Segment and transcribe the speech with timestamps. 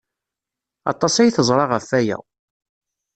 [0.91, 2.17] Aṭas ay teẓra ɣef waya.